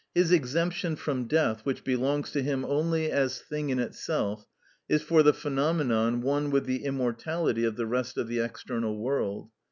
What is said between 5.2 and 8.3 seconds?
the phenomenon one with the immortality of the rest of